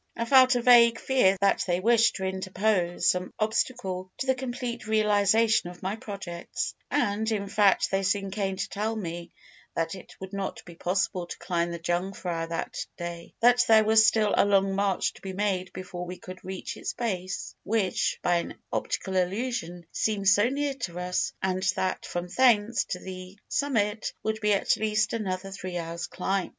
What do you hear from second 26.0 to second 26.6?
climb.